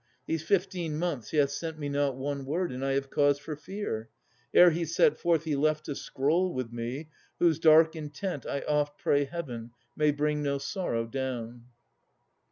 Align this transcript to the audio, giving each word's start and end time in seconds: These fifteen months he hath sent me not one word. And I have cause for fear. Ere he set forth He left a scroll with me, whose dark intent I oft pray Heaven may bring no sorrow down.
These 0.25 0.41
fifteen 0.41 0.97
months 0.97 1.29
he 1.29 1.37
hath 1.37 1.51
sent 1.51 1.77
me 1.77 1.87
not 1.87 2.15
one 2.17 2.43
word. 2.43 2.71
And 2.71 2.83
I 2.83 2.93
have 2.93 3.11
cause 3.11 3.37
for 3.37 3.55
fear. 3.55 4.09
Ere 4.51 4.71
he 4.71 4.83
set 4.83 5.15
forth 5.19 5.43
He 5.43 5.55
left 5.55 5.87
a 5.87 5.93
scroll 5.93 6.55
with 6.55 6.73
me, 6.73 7.09
whose 7.37 7.59
dark 7.59 7.95
intent 7.95 8.47
I 8.47 8.61
oft 8.61 8.97
pray 8.97 9.25
Heaven 9.25 9.69
may 9.95 10.09
bring 10.09 10.41
no 10.41 10.57
sorrow 10.57 11.05
down. 11.05 11.65